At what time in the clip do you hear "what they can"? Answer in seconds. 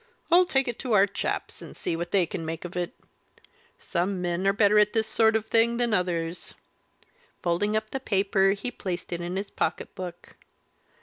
1.95-2.43